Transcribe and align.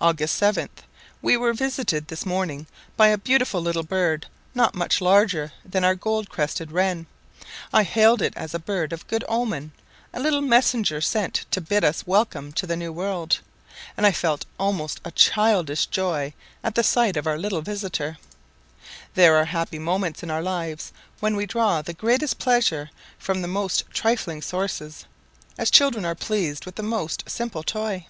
August 0.00 0.34
7. 0.38 0.68
We 1.22 1.36
were 1.36 1.52
visited 1.52 2.08
this 2.08 2.26
morning 2.26 2.66
by 2.96 3.10
a 3.10 3.16
beautiful 3.16 3.60
little 3.60 3.84
bird, 3.84 4.26
not 4.56 4.74
much 4.74 5.00
larger 5.00 5.52
than 5.64 5.84
our 5.84 5.94
gold 5.94 6.28
crested 6.28 6.72
wren. 6.72 7.06
I 7.72 7.84
hailed 7.84 8.20
it 8.20 8.36
as 8.36 8.54
a 8.54 8.58
bird 8.58 8.92
of 8.92 9.06
good 9.06 9.22
omen 9.28 9.70
a 10.12 10.18
little 10.18 10.40
messenger 10.40 11.00
sent 11.00 11.46
to 11.52 11.60
bid 11.60 11.84
us 11.84 12.04
welcome 12.08 12.50
to 12.54 12.66
the 12.66 12.74
New 12.76 12.90
World, 12.92 13.38
and 13.96 14.04
I 14.04 14.10
felt 14.10 14.44
almost 14.58 15.00
a 15.04 15.12
childish 15.12 15.86
joy 15.86 16.34
at 16.64 16.74
the 16.74 16.82
sight 16.82 17.16
of 17.16 17.28
our 17.28 17.38
little 17.38 17.62
visitor. 17.62 18.18
There 19.14 19.36
are 19.36 19.44
happy 19.44 19.78
moments 19.78 20.24
in 20.24 20.30
our 20.32 20.42
lives 20.42 20.90
when 21.20 21.36
we 21.36 21.46
draw 21.46 21.82
the 21.82 21.94
greatest 21.94 22.40
pleasure 22.40 22.90
from 23.16 23.42
the 23.42 23.46
most 23.46 23.84
trifling 23.94 24.42
sources, 24.42 25.04
as 25.56 25.70
children 25.70 26.04
are 26.04 26.16
pleased 26.16 26.66
with 26.66 26.74
the 26.74 26.82
most 26.82 27.30
simple 27.30 27.62
toy. 27.62 28.08